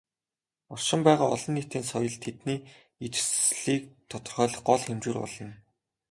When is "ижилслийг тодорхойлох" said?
3.05-4.61